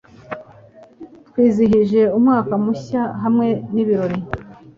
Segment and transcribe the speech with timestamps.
[1.27, 4.17] Twizihije umwaka mushya hamwe n'ibirori.